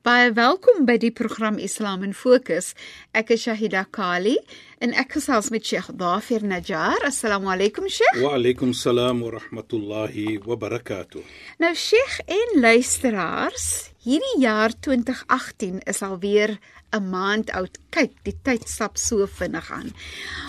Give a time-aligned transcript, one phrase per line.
[0.00, 2.70] Baie welkom by die program Islam in Fokus.
[3.12, 4.38] Ek is Shahida Kali
[4.80, 7.04] en ek gesels met Sheikh Dafir Najjar.
[7.04, 8.16] Assalamu alaykum Sheikh.
[8.22, 11.20] Wa alaykum salaam wa rahmatullahi wa barakatuh.
[11.60, 13.66] Nou Sheikh en luisteraars,
[14.00, 16.56] hierdie jaar 2018 is alweer
[16.96, 17.76] 'n maand oud.
[17.92, 19.92] Kyk, die tyd stap so vinnig aan.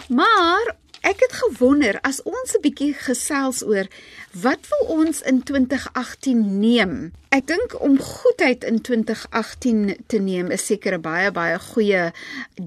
[0.07, 3.88] Maar Ek het gewonder as ons 'n bietjie gesels oor
[4.31, 7.11] wat wil ons in 2018 neem.
[7.30, 12.11] Ek dink om goedheid in 2018 te neem is seker 'n baie baie goeie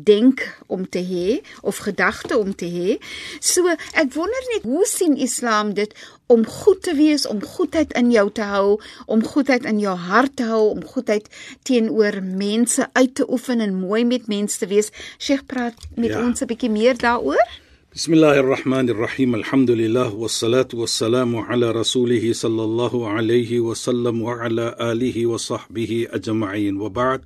[0.02, 2.98] denk om te hê of gedagte om te hê.
[3.40, 5.94] So, ek wonder net hoe sien Islam dit
[6.26, 10.36] om goed te wees, om goedheid in jou te hou, om goedheid in jou hart
[10.36, 11.28] te hou, om goedheid
[11.62, 14.90] teenoor mense uit te oefen en mooi met mense te wees.
[15.18, 16.24] Sheikh praat met ja.
[16.24, 17.62] ons 'n bietjie meer daaroor.
[17.95, 24.75] بسم الله الرحمن الرحيم الحمد لله والصلاة والسلام على رسوله صلى الله عليه وسلم وعلى
[24.81, 27.21] آله وصحبه أجمعين وبعد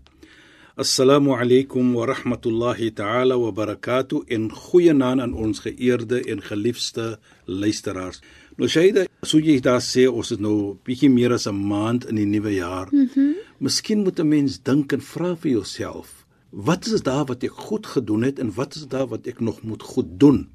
[0.79, 8.21] السلام عليكم ورحمة الله تعالى وبركاته إن خوينان aan ons geëerde en geliefde luisteraars.
[8.57, 12.15] Nou Shaida, so jy daar sê ons is nou bietjie meer as 'n maand in
[12.15, 12.87] die nuwe jaar.
[12.91, 13.19] Mhm.
[13.19, 17.51] Mm Miskien moet 'n mens dink en vra vir jouself, wat is daar wat ek
[17.51, 20.49] goed gedoen het en wat is daar wat ek nog moet goed doen?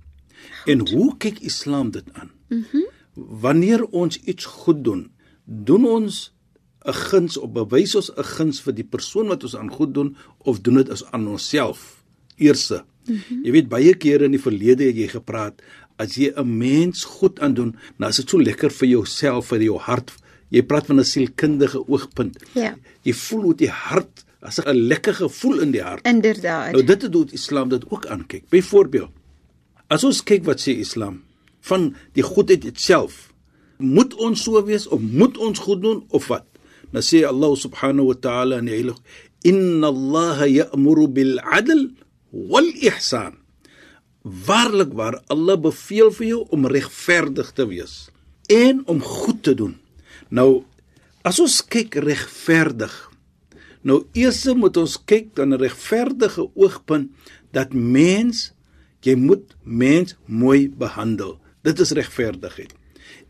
[0.66, 2.32] En hoe kyk Islam dit aan?
[2.48, 2.60] Mhm.
[2.62, 5.12] Mm Wanneer ons iets goed doen,
[5.46, 6.34] doen ons
[6.86, 10.16] 'n guns of bewys ons 'n guns vir die persoon wat ons aan goed doen
[10.38, 12.04] of doen dit as aan onsself?
[12.36, 12.84] Eerste.
[13.06, 13.46] Mm -hmm.
[13.46, 15.62] Jy weet baie kere in die verlede het jy gepraat
[15.96, 19.78] as jy 'n mens goed aandoen, dan is dit so lekker vir jouself, vir jou
[19.78, 20.14] hart.
[20.50, 22.38] Jy praat van 'n sielkundige oogpunt.
[22.54, 22.76] Ja.
[23.02, 26.06] Jy voel hoe die hart as 'n lekker gevoel in die hart.
[26.08, 26.72] Inderdaad.
[26.72, 28.50] Nou dit het dit Islam dit ook aankyk.
[28.50, 29.10] Byvoorbeeld
[29.92, 31.22] As ons kyk wat sê Islam
[31.64, 33.34] van die goedheid self,
[33.78, 36.48] moet ons so wees of moet ons goed doen of wat?
[36.94, 39.00] Dan sê Allah subhanahu wa ta'ala in die heilig
[39.44, 41.92] Inna Allah ya'muru bil 'adl
[42.32, 43.36] wal ihsan.
[44.24, 48.08] Waarlik waar Allah beveel vir jou om regverdig te wees
[48.48, 49.76] en om goed te doen.
[50.32, 50.64] Nou
[51.28, 52.94] as ons kyk regverdig.
[53.84, 57.12] Nou eers moet ons kyk dan 'n regverdige oogpunt
[57.52, 58.54] dat mens
[59.04, 61.38] Jy moet mens mooi behandel.
[61.64, 62.72] Dit is regverdigheid.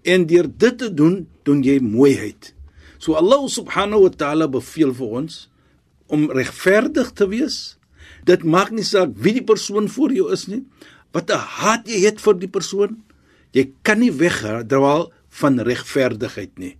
[0.03, 2.53] En deur dit te doen, doen jy mooiheid.
[3.01, 5.39] So Allah subhanahu wa ta'ala beveel vir ons
[6.13, 7.75] om regverdig te wees.
[8.27, 10.63] Dit maak nie saak wie die persoon voor jou is nie.
[11.11, 13.03] Wat 'n haat jy het vir die persoon,
[13.51, 16.77] jy kan nie wegdraal van regverdigheid nie.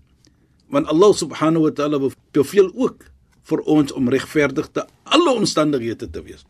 [0.69, 1.99] Want Allah subhanahu wa ta'ala
[2.31, 3.05] beveel ook
[3.43, 6.45] vir ons om regverdig te alle omstandighede te wees.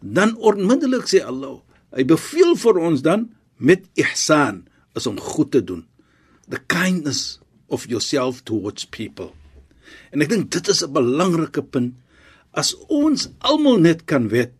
[0.00, 1.60] Dan onmiddellik sê Allah
[1.94, 4.66] Hy beveel vir ons dan met ihsan
[4.98, 5.86] is om goed te doen.
[6.48, 9.32] The kindness of yourself towards people.
[10.12, 11.94] En ek dink dit is 'n belangrike punt
[12.52, 14.52] as ons almal net kan weet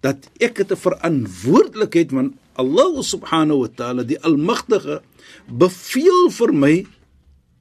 [0.00, 5.02] dat ek het 'n verantwoordelikheid van Allah subhanahu wa ta'ala die almagtige
[5.48, 6.86] beveel vir my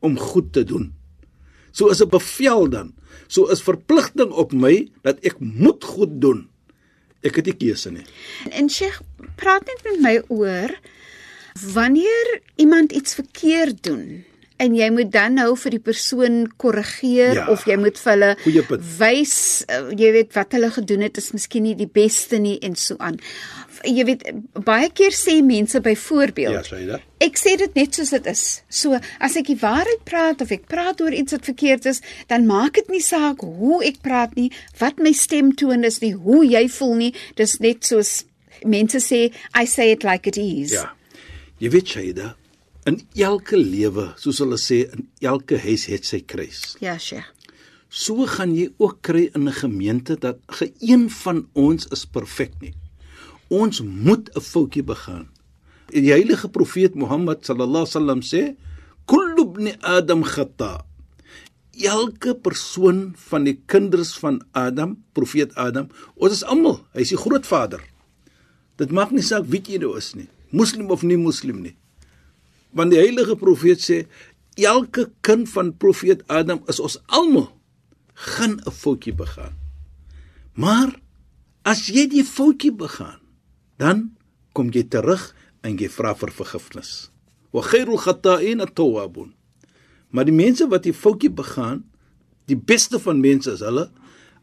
[0.02, 0.94] om goed te doen.
[1.72, 2.94] So is 'n bevel dan.
[3.28, 6.50] So is verpligting op my dat ek moet goed doen.
[7.22, 8.06] Ek het nie keuse nie.
[8.50, 9.02] En Sheikh,
[9.40, 10.76] praat net met my oor
[11.74, 14.24] wanneer iemand iets verkeerd doen
[14.62, 18.32] en jy moet dan nou vir die persoon korrigeer ja, of jy moet vir hulle
[19.00, 22.78] wys uh, jy weet wat hulle gedoen het is miskien nie die beste nie en
[22.78, 23.18] so aan.
[23.88, 24.28] Jy weet
[24.62, 27.08] baie keer sê mense byvoorbeeld Ja, sê dit.
[27.22, 28.44] Ek sê dit net soos dit is.
[28.70, 32.46] So as ek die waarheid praat of ek praat oor iets wat verkeerd is, dan
[32.50, 34.50] maak dit nie saak hoe ek praat nie,
[34.82, 37.12] wat my stemtoon is nie, hoe jy voel nie.
[37.38, 38.20] Dis net soos
[38.66, 40.72] mense sê I say it like it is.
[40.72, 40.92] Ja.
[41.60, 42.36] Jy weet Shaida,
[42.90, 46.74] In elke lewe, soos hulle sê, in elke huis het sy kruis.
[46.82, 47.28] Ja, Sheikh.
[47.94, 52.74] So gaan jy ook kry in 'n gemeente dat geen van ons is perfek nie.
[53.50, 55.30] Ons moet 'n foutjie begaan.
[55.90, 58.56] Die heilige profeet Mohammed sallallahu alaihi wasallam sê,
[59.06, 60.86] "Kullu ibn Adam khata."
[61.82, 67.18] elke persoon van die kinders van Adam, profeet Adam, ons is almal, hy is die
[67.18, 67.82] grootvader.
[68.82, 71.76] Dit maak nie saak wie jy nou is nie, moslim of nie moslim nie.
[72.74, 73.98] Want die heilige profeet sê
[74.58, 77.52] elke kind van profeet Adam is ons almal
[78.14, 79.54] gaan 'n foutjie begaan.
[80.54, 81.00] Maar
[81.64, 83.20] as jy die foutjie begaan,
[83.78, 84.18] dan
[84.54, 85.34] kom jy terug
[85.64, 87.12] en jy vra vir vergifnis.
[87.54, 89.34] Wa khairul khata'in at-tawwabun.
[90.10, 91.84] Maar die mense wat die foutjie begaan,
[92.46, 93.92] die beste van mense is hulle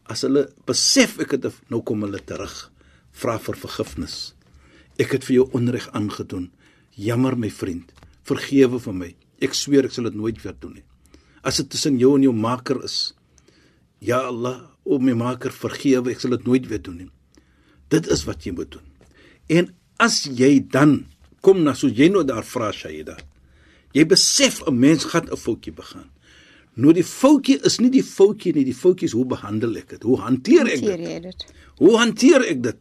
[0.09, 2.71] as hulle besef ek het nou kom hulle terug,
[3.19, 4.17] vra vir vergifnis.
[4.99, 6.49] Ek het vir jou onreg aangedoen.
[6.99, 7.91] Jammer my vriend,
[8.27, 9.11] vergewe vir my.
[9.43, 10.85] Ek sweer ek sal dit nooit weer doen nie.
[11.43, 13.13] As dit tussen jou en jou Maker is,
[14.03, 17.09] ja Allah, o my Maker, vergewe, ek sal dit nooit weer doen nie.
[17.89, 18.85] Dit is wat jy moet doen.
[19.49, 21.05] En as jy dan
[21.41, 23.15] kom na so jy nou daar vra Shaida,
[23.93, 26.09] Jy besef 'n mens gaan 'n foutjie begaan.
[26.75, 30.03] Nou die foutjie is nie die foutjie nie, die foutjie is hoe behandel ek dit?
[30.03, 31.45] Hoe hanteer ek dit?
[31.77, 32.77] Hoe hanteer ek dit?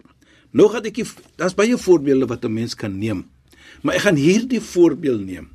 [0.51, 1.03] Nou gaan ek
[1.37, 3.27] daar's baie voorbeelde wat 'n mens kan neem.
[3.83, 5.49] Maar ek gaan hierdie voorbeeld neem.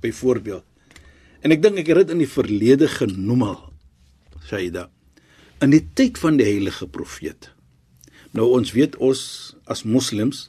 [0.00, 0.64] Byvoorbeeld.
[1.40, 3.72] En ek dink ek het dit in die verlede genoem al.
[4.46, 4.88] Shaida.
[5.60, 7.50] In die tyd van die heilige profeet.
[8.30, 10.48] Nou ons weet ons as moslems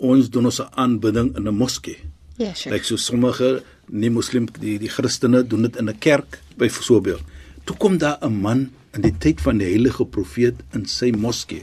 [0.00, 1.98] ons doen ons aanbidding in 'n moskee.
[2.38, 2.74] Ja, sure.
[2.74, 7.22] Lyk so sommige nie moslim die die Christene doen dit in 'n kerk byvoorbeeld.
[7.64, 11.62] Toe kom daar 'n man in die tyd van die heilige profeet in sy moskee.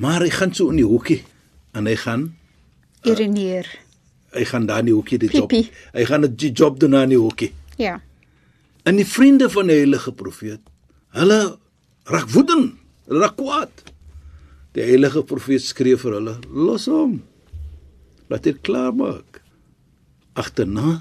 [0.00, 1.20] Maar hy gaan so in die hoekie
[1.76, 2.30] en hy gaan
[3.04, 3.68] Irineer.
[4.32, 5.52] hy gaan daar in die hoekie die job.
[5.92, 7.50] Hy gaan die job doen in die hoekie.
[7.76, 7.98] Ja.
[8.88, 10.62] En die vriende van die heilige profeet,
[11.16, 11.58] hulle
[12.08, 12.78] raak woedend,
[13.10, 13.82] hulle raak kwaad.
[14.76, 17.20] Die heilige profeet skree vir hulle: "Los hom.
[18.30, 19.42] Laat dit klaar maak."
[20.32, 21.00] Agterna,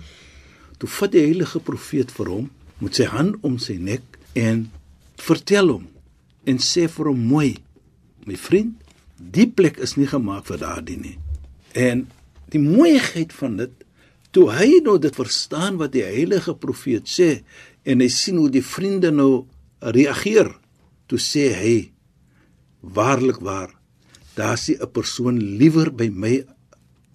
[0.77, 2.49] toe vat die heilige profeet vir hom
[2.79, 4.67] met sy hand om sy nek en
[5.15, 5.87] vertel hom
[6.43, 7.55] en sê vir hom mooi:
[8.25, 8.75] "My vriend,
[9.19, 11.17] die plek is nie gemaak vir daardie nie."
[11.73, 12.07] En
[12.49, 13.85] die mooiheid van dit
[14.31, 17.43] toe hy nou dit verstaan wat die heilige profeet sê
[17.83, 19.47] en hy sien hoe die vriende nou
[19.79, 20.51] reageer,
[21.07, 21.91] toe sê hy:
[22.81, 23.73] "Waarlik waar,
[24.35, 26.45] daar's nie 'n persoon liewer by my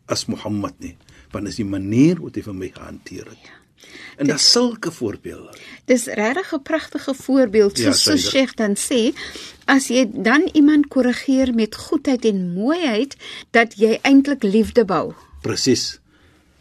[0.06, 0.96] as Mohammed nie,
[1.32, 3.63] want is die manier hoe hy vir my gehanteer het."
[4.16, 5.54] En daar's sulke voorbeelde.
[5.84, 8.30] Dis regtig 'n pragtige voorbeeld Ja, soos so suiwer.
[8.30, 9.14] Sheikh dan sê,
[9.64, 13.16] as jy dan iemand korrigeer met goedheid en mooiheid,
[13.50, 15.12] dat jy eintlik liefde bou.
[15.42, 16.00] Presies.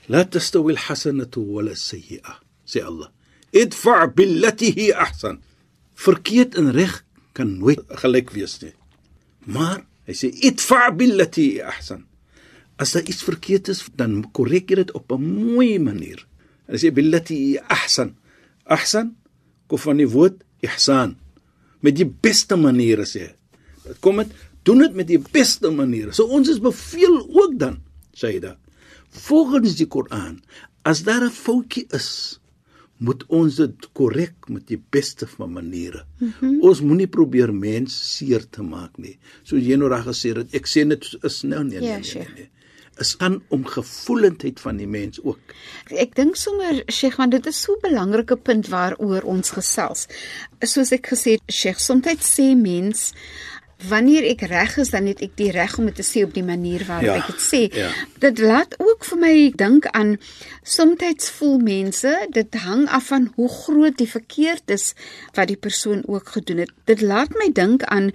[0.05, 3.09] La tastawi alhasanatu wala sayyi'ah, sê Allah.
[3.51, 5.41] Idfa' billati hi ahsan.
[5.93, 8.73] Verkeerd en reg kan nooit gelyk wees nie.
[9.45, 12.05] Maar hy sê idfa' billati hi ahsan.
[12.75, 16.25] As daar iets verkeerd is, dan jy dit op 'n mooi manier.
[16.67, 18.15] Hy sê billati ahsan.
[18.65, 19.13] Ahsan
[19.67, 21.17] kom van die woord ihsan.
[21.83, 23.33] Met die beste maniere sê.
[23.83, 24.31] Dit kom dit
[24.63, 26.13] doen dit met die beste maniere.
[26.15, 27.81] So ons is beveel ook dan,
[28.15, 28.59] sê hy daar.
[29.27, 30.39] Volgens die Koran,
[30.87, 32.39] as daar 'n foutjie is,
[33.03, 36.05] moet ons dit korrek met die beste van maniere.
[36.19, 36.61] Mm -hmm.
[36.61, 39.17] Ons moenie probeer mens seer te maak nie.
[39.43, 42.03] So jy nou reg gesê het, ek sê dit is nou nee nee Ja, nee.
[42.03, 42.35] Sheikh.
[42.35, 42.49] nee, nee.
[43.01, 45.39] Is gaan om gevoelendheid van die mens ook.
[45.89, 50.07] Ek dink sommer Sheikh want dit is so 'n belangrike punt waaroor ons gesels.
[50.61, 53.13] Soos ek gesê het Sheikh, soms sê mens
[53.89, 56.43] wanneer ek reg is dan het ek die reg om dit te sê op die
[56.43, 57.61] manier waarop Ja, ek dit sê.
[57.77, 57.89] ja.
[58.19, 60.17] Dit laat ook vir my dink aan
[60.63, 64.93] soms voel mense dit hang af van hoe groot die verkeerd is
[65.33, 66.71] wat die persoon ook gedoen het.
[66.85, 68.11] Dit laat my dink aan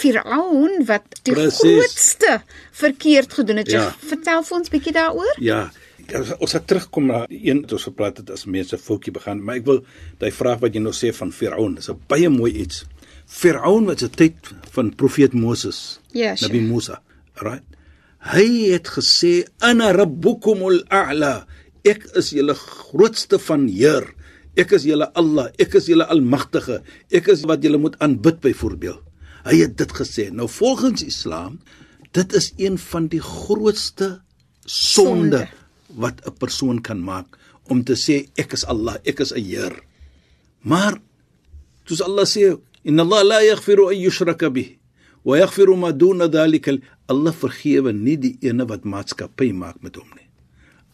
[0.00, 1.58] Firaun wat die Presies.
[1.60, 2.40] grootste
[2.72, 3.70] verkeerd gedoen het.
[3.70, 3.80] Ja.
[3.82, 3.94] Ja.
[3.98, 5.36] Vertel vir ons bietjie daaroor.
[5.38, 5.70] Ja,
[6.14, 9.56] ons- ons het terugkom na een wat ons gepraat het as mense foutjie begin, maar
[9.56, 9.84] ek wil
[10.18, 12.84] daai vraag wat jy nou sê van Firaun, dis 'n baie mooi iets.
[13.30, 14.34] Firaun was 'n tyd
[14.74, 16.00] van profeet Moses.
[16.12, 16.48] Ja, sure.
[16.48, 17.02] Nabi Musa,
[17.46, 17.62] right?
[18.18, 21.46] Hy het gesê ana rabbukumul a'la.
[21.84, 24.04] Ek is julle grootste van Heer.
[24.56, 26.82] Ek is julle Allah, ek is julle almagtige.
[27.10, 29.00] Ek is wat julle moet aanbid byvoorbeeld.
[29.44, 30.28] Hy het dit gesê.
[30.32, 31.60] Nou volgens Islam,
[32.12, 34.20] dit is een van die grootste
[34.66, 35.48] sonde Sonde.
[35.96, 39.82] wat 'n persoon kan maak om te sê ek is Allah, ek is 'n Heer.
[40.62, 41.00] Maar
[41.86, 44.78] soos Allah sê, "Inna Allah la yaghfiru an yushraka bih
[45.24, 50.08] wa yaghfiru ma duna dhalika." Allah vergewe nie die ene wat maatskappy maak met hom
[50.14, 50.28] nie.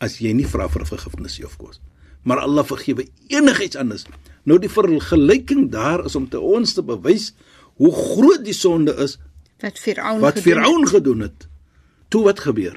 [0.00, 1.80] As jy nie vra vir vergifnis nie, of course.
[2.24, 4.06] Maar Allah vergewe enigiets anders.
[4.44, 7.34] Nou die vergelyking daar is om te ons te bewys
[7.76, 9.18] hoe groot die sonde is
[9.60, 10.40] Wat Firaun wat.
[10.44, 11.46] Firaun gedoen het.
[12.08, 12.76] Toe wat gebeur?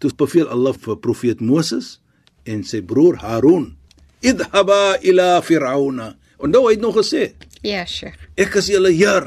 [0.00, 1.98] Toe beveel Allah vir profeet Moses
[2.44, 3.76] en sy broer Harun:
[4.24, 7.30] "Idhaba ila Firauna Onthou hy het nog gesê,
[7.66, 8.14] Ja, Sheikh.
[8.38, 9.26] ek is julle Heer.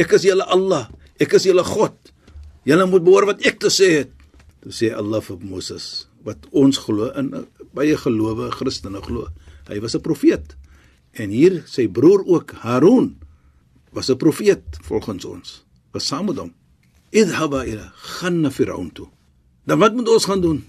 [0.00, 0.88] Ek is julle Allah.
[1.20, 1.96] Ek is julle God.
[2.64, 4.12] Julle moet behoor wat ek te sê het.
[4.64, 7.28] Toe sê Allah vir Moses wat ons glo in
[7.76, 9.28] baie gelowe Christene glo.
[9.68, 10.56] Hy was 'n profeet.
[11.12, 13.16] En hier sy broer ook Harun
[13.92, 15.64] was 'n profeet volgens ons.
[15.92, 16.52] Was saam met hom.
[17.12, 19.08] Idhaba ila gaan na Firaun toe.
[19.66, 20.64] Dan wat moet ons gaan doen?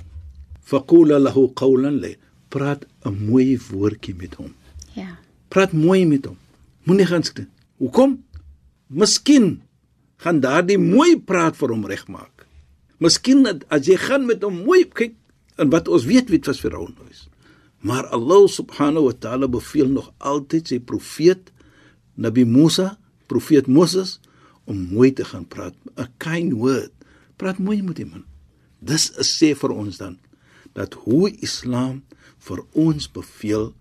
[0.63, 2.17] Faqula lahu qawlan lay.
[2.49, 4.53] Praat 'n mooi woordjie met hom.
[4.93, 5.17] Ja.
[5.47, 6.37] Praat mooi met hom.
[6.85, 7.47] Moenie gaan skree.
[7.81, 8.19] Hoekom?
[8.87, 9.61] Miskien
[10.21, 12.45] gaan daardie mooi praat vir hom regmaak.
[13.01, 15.15] Miskien dat as jy gaan met hom mooi kyk
[15.59, 17.25] en wat ons weet weet was Firaun is.
[17.85, 21.51] Maar Allah subhanahu wa ta'ala beveel nog altyd sy profeet
[22.15, 22.95] Nabi Musa,
[23.27, 24.19] profeet Moses
[24.65, 26.93] om mooi te gaan praat, 'n kind word.
[27.37, 28.25] Praat mooi met hom.
[28.79, 30.17] Dis 'n sê vir ons dan
[30.73, 32.03] dat hoe Islam
[32.39, 33.73] vir ons beveel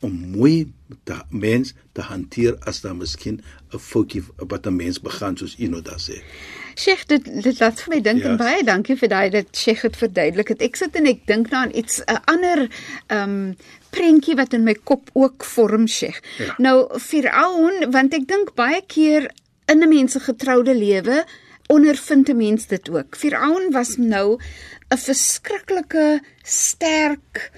[0.00, 0.72] om mooi
[1.06, 3.40] 'n mens te hanteer as daar miskien
[3.72, 6.22] 'n foutjie wat 'n mens begaan soos u nou daar sê.
[6.74, 8.36] Sheikh, dit dit laat vir my dink en Ja.
[8.36, 10.62] baie dankie vir daai dat Sheikh dit verduidelik het.
[10.62, 12.68] Ek sit en ek dink nou aan iets 'n ander
[13.06, 13.56] ehm um,
[13.90, 16.20] prentjie wat in my kop ook vorm, Sheikh.
[16.38, 16.54] Ja.
[16.58, 19.30] Nou Firaun, want ek dink baie keer
[19.66, 21.24] in 'n mens se getroude lewe
[21.68, 23.16] ondervind 'n mens dit ook.
[23.16, 24.38] Firaun was nou
[24.90, 27.50] 'n verskriklike sterk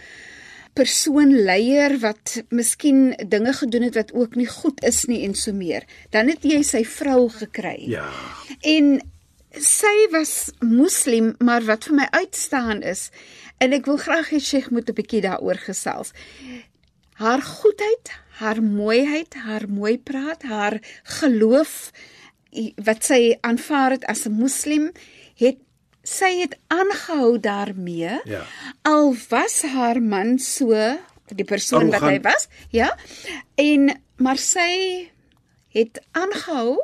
[0.73, 5.52] persoon leier wat miskien dinge gedoen het wat ook nie goed is nie en so
[5.52, 5.85] meer.
[6.11, 7.79] Dan het jy sy vrou gekry.
[7.93, 8.09] Ja.
[8.61, 9.00] En
[9.61, 13.11] sy was moslim, maar wat vir my uitstaan is
[13.62, 16.11] en ek wil graag hê Sheikh moet 'n bietjie daaroor gesels.
[17.23, 18.11] Haar goedheid,
[18.41, 20.81] haar mooiheid, haar mooi praat, haar
[21.21, 21.93] geloof
[22.76, 24.93] wat sy aanvaar het as 'n moslim,
[25.37, 25.59] het
[26.03, 28.21] sy het aangehou daarmee.
[28.25, 28.43] Ja.
[28.83, 30.75] Al was haar man so
[31.33, 32.25] die persoon wat hy Arrogant.
[32.25, 32.99] was, ja.
[33.55, 35.09] En maar sy
[35.73, 36.83] het aangehou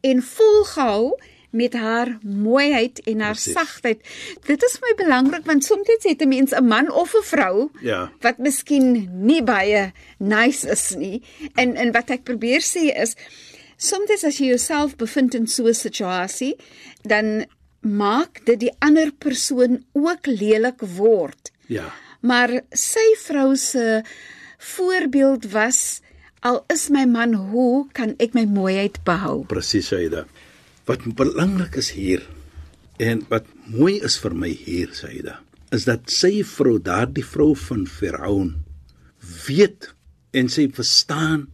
[0.00, 1.18] en volgehou
[1.50, 3.52] met haar mooiheid en haar Presies.
[3.52, 4.00] sagtheid.
[4.46, 8.10] Dit is my belangrik want soms het 'n mens 'n man of 'n vrou Ja.
[8.20, 11.22] wat miskien nie baie nice is nie.
[11.54, 13.14] En en wat ek probeer sê is
[13.76, 16.56] soms as jy jouself bevind in so 'n situasie,
[17.02, 17.46] dan
[17.80, 21.52] maak dit die ander persoon ook lelik word.
[21.66, 21.88] Ja.
[22.20, 24.02] Maar sy vrou se
[24.60, 26.00] voorbeeld was
[26.40, 29.44] al is my man hoe kan ek my mooiheid behou?
[29.48, 30.24] Presies Saida.
[30.88, 32.24] Wat belangrik is hier
[33.00, 35.38] en wat mooi is vir my hier Saida,
[35.72, 38.54] is dat sy vrou, daardie vrou van Firaun,
[39.46, 39.90] weet
[40.36, 41.46] en sy verstaan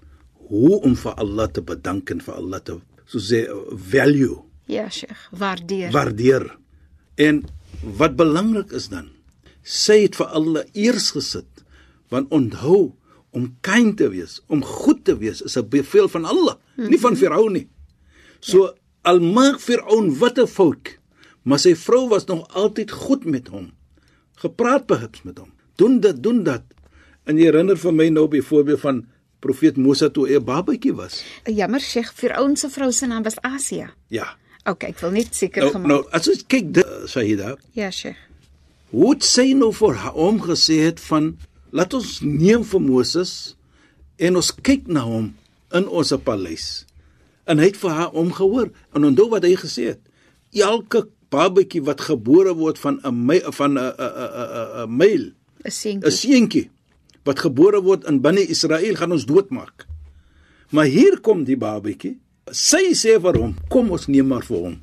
[0.51, 3.45] hoe om vir Allah te bedank en vir Allah te so sê
[3.93, 5.91] value, Ja, Sheikh, waardeer.
[5.91, 6.57] waardeer.
[7.15, 7.45] En
[7.81, 9.09] wat belangrik is dan,
[9.63, 11.65] sy het vir Allah eers gesit.
[12.11, 12.95] Want onthou
[13.31, 16.91] om kind te wees, om goed te wees is 'n bevel van Allah, mm -hmm.
[16.91, 17.69] nie van Firaun nie.
[18.41, 18.73] So ja.
[19.03, 19.61] al maak
[20.19, 20.99] wat 'n fout,
[21.43, 23.73] maar sy vrou was nog altyd goed met hom.
[24.35, 25.53] Gepraat behips met hom.
[25.77, 26.63] Doen dit, doen dat.
[27.25, 29.07] En jy herinner vir my nou byvoorbeeld van
[29.39, 31.25] profeet Moses toe hy 'n babatjie was.
[31.45, 33.95] Jammer, Sheikh, Firaun se vrou se naam was Asia.
[34.09, 34.37] Ja.
[34.67, 35.89] OK, ek wil net seker Nou, gemaak.
[35.89, 38.17] nou as ons kyk dit Shahida, Ja, Sheikh.
[38.91, 41.37] hoe het sy nou vir hom gesê het van
[41.73, 43.55] laat ons neem vir Moses
[44.19, 45.35] en ons kyk na hom
[45.75, 46.85] in ons paleis.
[47.47, 50.01] En hy het vir haar omgehoor en onthou wat hy gesê het.
[50.55, 55.35] Elke babatjie wat gebore word van 'n van 'n 'n 'n 'n myl, 'n
[55.67, 56.11] 'n seentjie.
[56.11, 56.71] seentjie
[57.25, 59.87] wat gebore word in binne Israel gaan ons doodmaak.
[60.71, 62.19] Maar hier kom die babatjie.
[62.53, 64.77] Sy sê vir hom, kom ons neem maar vir hom.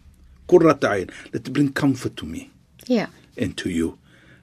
[0.51, 2.49] Qurratayn, let bring comfort to me
[2.87, 3.07] Ja.
[3.37, 3.97] and to you.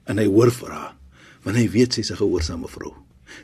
[0.07, 0.95] En hy hoor vir haar,
[1.45, 2.95] want hy weet sy's 'n gehoorsame vrou.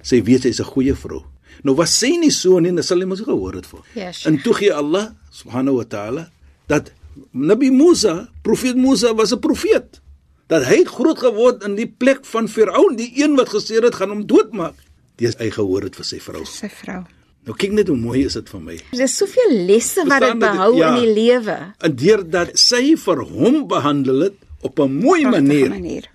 [0.03, 1.25] Sy weet sy's 'n goeie vrou.
[1.63, 3.81] Nou was sy nie so nie, dan sal hy mos gehoor het vir.
[3.95, 4.27] Ja, Sheikh.
[4.27, 6.31] en toe gee Allah subhanahu wa ta'ala
[6.69, 6.93] dat
[7.33, 10.01] Nabi Musa, profeet Musa was 'n profeet.
[10.49, 14.09] Dat hy groot geword in die plek van Firaun, die een wat gesê het gaan
[14.11, 14.75] hom doodmaak.
[15.17, 16.45] Dis hy gehoor het vir sy vrou.
[16.45, 17.05] Sy vrou.
[17.47, 18.77] Nou kyk net hoe mooi is dit vir my.
[18.99, 20.51] Daar's soveel lesse wat dit Verstaan dit?
[20.51, 20.89] behou Ja.
[20.97, 21.57] in die lewe.
[21.79, 25.69] En deurdat sy vir hom behandel het op 'n mooi manier.
[25.69, 26.11] manier.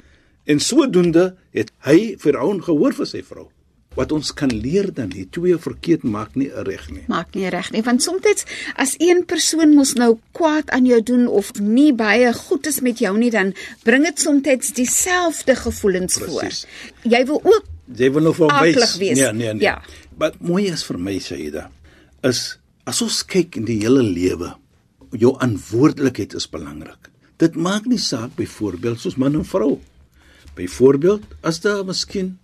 [0.45, 3.47] En sodoende het hy Firaun gehoor vir sy vrou.
[3.95, 7.03] Wat ons kan leer dan, die twee verkeerd maak nie reg nie.
[7.07, 8.45] Maak nie reg nie, want soms
[8.75, 12.99] as een persoon mos nou kwaad aan jou doen of nie baie goed is met
[12.99, 16.39] jou nie, dan bring dit soms dieselfde gevoelens voor.
[16.39, 16.65] Precies.
[17.03, 17.63] Jy wil ook
[17.95, 18.97] Jy wil nou vir hom Akelig wys.
[18.97, 19.17] wees.
[19.19, 19.61] Nee, nee, nee.
[19.61, 19.81] Ja.
[20.21, 21.69] Wat mooi is vir my Saida,
[22.23, 24.53] is as ons kyk in die hele lewe,
[25.17, 27.09] jou verantwoordelikheid is belangrik.
[27.41, 29.79] Dit maak nie saak byvoorbeeld soos man en vrou.
[30.55, 32.37] Byvoorbeeld as daar miskien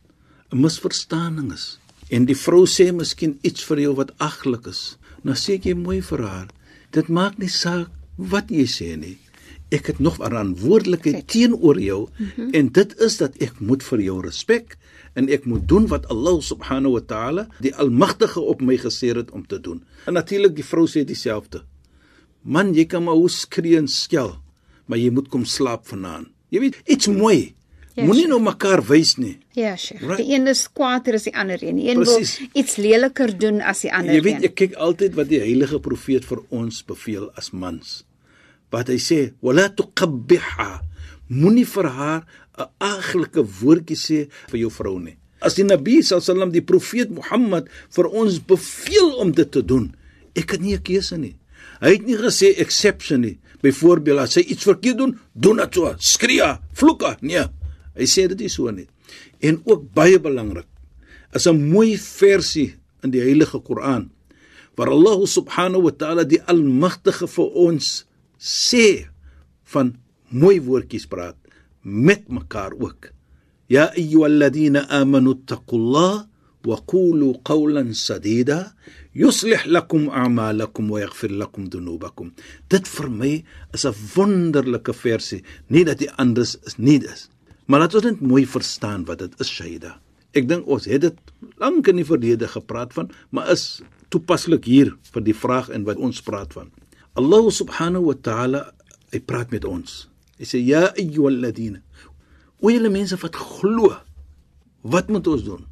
[0.52, 1.78] 'n misverstaaning is
[2.10, 4.96] En die vrou sê miskien iets vir jou wat aglik is.
[5.28, 6.52] Nou sê jy mooi vir haar.
[6.96, 9.18] Dit maak nie saak wat jy sê nie.
[9.76, 12.54] Ek het nog 'n verantwoordelikheid teenoor jou mm -hmm.
[12.54, 14.78] en dit is dat ek moet vir jou respek
[15.18, 19.32] en ek moet doen wat Allah subhanahu wa ta'ala die almagtige op my gesê het
[19.34, 19.82] om te doen.
[20.06, 21.64] En natuurlik die vrou sê dieselfde.
[22.46, 24.36] Man, jy kan maar hoe skree en skel,
[24.86, 26.30] maar jy moet kom slaap vanaand.
[26.54, 27.54] Jy weet, iets mooi.
[27.98, 29.40] Ja, Moenie nou mekaar wys nie.
[29.58, 30.04] Ja, Sheikh.
[30.06, 30.22] Right.
[30.22, 31.80] Die een is kwaader as die ander een.
[31.82, 32.36] Die een Precies.
[32.38, 34.44] wil iets leliker doen as die ander Jy weet, een.
[34.52, 38.04] ek kyk altyd wat die heilige profeet vir ons beveel as mans.
[38.70, 40.82] Wat hy sê, "Wala tuqabbiha."
[41.28, 42.22] Moenie vir haar
[42.58, 44.20] 'n aglike woordjie sê
[44.52, 45.18] vir jou vrou nie.
[45.42, 49.94] As die Nabi sallam die profeet Mohammed vir ons beveel om dit te doen,
[50.36, 51.36] ek het nie 'n keuse nie.
[51.82, 53.38] Hy het nie gesê exception nie.
[53.62, 57.22] Byvoorbeeld as sy iets verkeerd doen, doen dit so, skree, vloek.
[57.22, 57.46] Nee.
[57.96, 58.88] Hy sê dit nie so nie.
[59.42, 60.66] En ook baie belangrik,
[61.34, 64.12] is 'n mooi versie in die Heilige Koran
[64.78, 68.06] waar Allah subhanahu wa ta'ala die almagtige vir ons
[68.38, 69.10] sê
[69.74, 69.96] van
[70.30, 71.36] mooi woordjies praat
[71.84, 73.12] met mekaar ook.
[73.68, 76.28] Ya ayyuhalladhina amanu taqullaha
[76.68, 78.74] wa qulu qawlan sadida
[79.16, 82.34] yuslih lakum a'malakum wa yaghfir lakum dhunubakum.
[82.70, 83.44] Dit vir my
[83.74, 87.30] is 'n wonderlike versie, nie dat die anders is nie is.
[87.68, 90.00] Maar laat ons net mooi verstaan wat dit is, Shaida.
[90.34, 91.18] Ek dink ons het dit
[91.58, 95.98] lank in die verlede gepraat van, maar is toepaslik hier vir die vraag en wat
[95.98, 96.72] ons praat van.
[97.16, 98.62] Allah subhanahu wa ta'ala
[99.12, 100.08] hy praat met ons.
[100.38, 101.82] Hy sê ja ayyuhalladhina.
[102.62, 103.94] O julle mense wat glo.
[104.84, 105.64] Wat moet ons doen?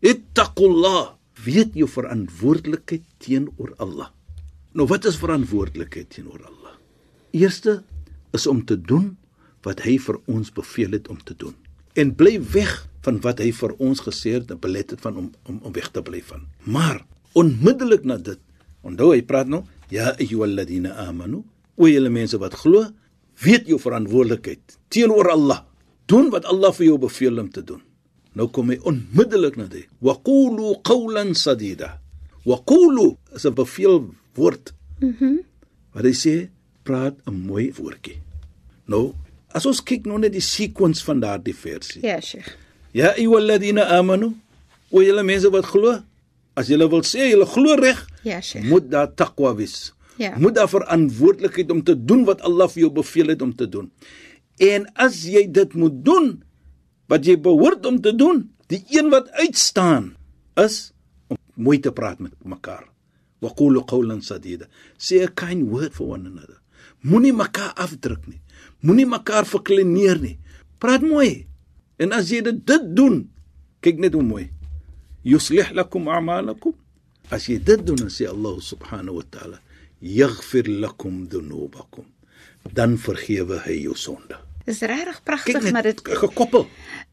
[0.00, 1.16] Ittaqullah.
[1.40, 4.10] Weet jou verantwoordelikheid teenoor Allah.
[4.76, 6.76] Nou wat is verantwoordelikheid teenoor Allah?
[7.32, 7.80] Eerste
[8.36, 9.16] is om te doen
[9.64, 11.56] wat hy vir ons beveel het om te doen.
[11.96, 12.72] En bly weg
[13.04, 15.90] van wat hy vir ons gesê het en belet het van om om, om weg
[15.92, 16.44] te bly van.
[16.64, 17.02] Maar
[17.38, 18.40] onmiddellik na dit,
[18.84, 21.42] onthou hy praat nou, ja ayyuhalladhina amanu,
[21.76, 22.88] o julle mense wat glo,
[23.42, 25.62] weet jou verantwoordelikheid teenoor Allah.
[26.06, 27.82] Doen wat Allah vir jou beveel om te doen.
[28.34, 29.86] Nou kom hy onmiddellik na dit.
[30.02, 31.98] Wa qulu qawlan sadida.
[32.46, 34.72] Wa qulu is 'n beveelwoord.
[35.00, 35.24] Mhm.
[35.24, 35.38] Mm
[35.92, 36.48] wat hy sê,
[36.84, 38.18] praat 'n mooi woordjie.
[38.86, 39.12] Nou,
[39.52, 42.00] as ons kyk nou net die sequence van daardie versie.
[42.06, 42.56] Ja, Sheikh.
[42.92, 44.34] Ja ayyuhalladhina amanu,
[44.90, 45.98] o julle mense wat glo,
[46.54, 48.64] as julle wil sê julle glo reg, Ja, Sheikh.
[48.68, 49.92] moet daar taqwa wees.
[50.20, 50.34] Ja.
[50.36, 53.88] Moet daar verantwoordelikheid om te doen wat Allah vir jou beveel het om te doen.
[54.60, 56.34] En as jy dit moet doen
[57.08, 60.12] wat jy behoort om te doen, die een wat uitstaan
[60.60, 60.92] is
[61.32, 62.84] om mooi te praat met mekaar.
[63.40, 64.68] Wa qulu qawlan sadida.
[65.00, 66.60] Say a kind word for one another.
[67.00, 68.42] Moenie mekaar afdruk nie.
[68.84, 70.36] Moenie mekaar verkleineer nie.
[70.78, 71.46] Praat mooi.
[71.96, 73.22] En as jy dit, dit doen,
[73.80, 74.50] kyk net hoe mooi.
[75.24, 76.76] Yuslih lakum a'malakum.
[77.32, 79.60] As jy dit doen, dan sê Allah subhanahu wa ta'ala,
[80.00, 82.04] yaghfir lakum dhunubakum.
[82.72, 84.36] Dan vergewe hy jou sonde.
[84.66, 86.66] Dis regtig pragtig, maar dit gekoppel.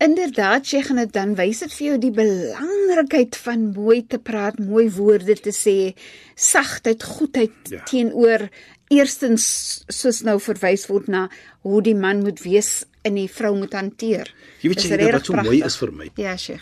[0.03, 4.59] Inderdaad, Sheikh, en dit dan wys dit vir jou die belangrikheid van mooi te praat,
[4.59, 5.95] mooi woorde te sê,
[6.35, 7.83] sagtheid, goedheid Ja.
[7.83, 8.49] teenoor
[8.89, 11.29] eerstens soos nou verwys word na
[11.63, 14.33] hoe die man moet wees en die vrou moet hanteer.
[14.61, 15.65] Jy weet jy wat regtig so mooi pragtig.
[15.65, 16.09] is vir my.
[16.15, 16.61] Ja, Sheikh.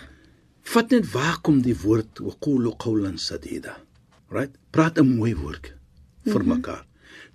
[0.64, 3.78] Vat net waar kom die woord wa qulu qawlan sadida.
[4.30, 4.52] Right?
[4.72, 5.75] Praat 'n mooi woord
[6.26, 6.50] vir Mhm.
[6.50, 6.86] mekaar.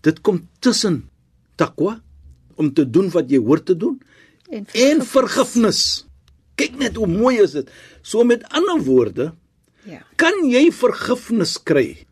[0.02, 1.08] Dit kom tussen
[1.56, 2.00] takwa
[2.56, 4.00] om te doen wat jy hoort te doen
[4.50, 6.06] En en vergifnis.
[6.58, 7.70] Kyk net hoe mooi is dit.
[8.02, 9.32] So met ander woorde,
[9.86, 10.02] Ja.
[10.16, 12.06] kan jy vergifnis kry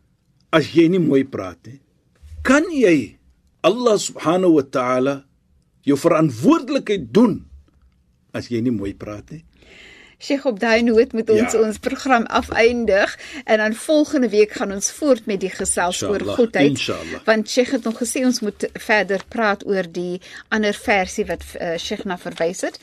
[0.51, 1.79] as jy nie mooi praat nie?
[2.43, 3.17] Kan jy
[3.61, 5.25] Allah subhanahu wa ta'ala
[5.83, 7.45] jou verantwoordelikheid doen
[8.33, 9.43] as jy nie mooi praat nie?
[10.19, 11.61] Sheikh op daai noot moet ons Ja.
[11.63, 16.69] ons program afeindig en dan volgende week gaan ons voort met die gesels oor goedheid.
[16.69, 17.21] inshallah.
[17.25, 21.77] Want Sheikh het nog gesê ons moet verder praat oor die ander versie wat uh,
[21.77, 22.79] Sheikh na verwys het.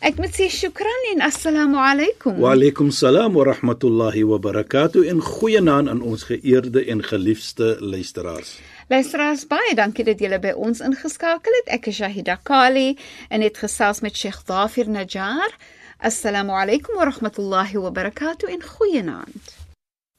[0.00, 2.38] Ek moet sê shukran en assalamu alaykum.
[2.38, 8.58] Wa alaykum salaam wa rahmatullahi wa barakatuh en goeienaand aan ons geëerde en geliefde luisteraars.
[8.88, 11.74] Luisteraars, baie dankie dat julle by ons ingeskakel het.
[11.74, 12.96] Ek is Shahida Kali
[13.28, 15.52] en het gesels met Sheikh Dafir Najjar.
[16.00, 19.40] Alaykum wa rahmatullahi wa barakatuh en goeienaand.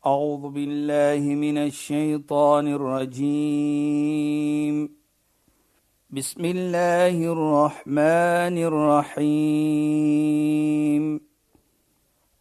[0.06, 4.90] أعوذ بالله من الشيطان الرجيم.
[6.10, 9.20] بسم الله الرحمن الرحيم.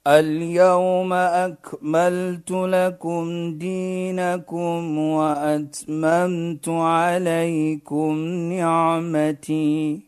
[0.07, 8.18] اليوم أكملت لكم دينكم وأتممت عليكم
[8.53, 10.08] نعمتي.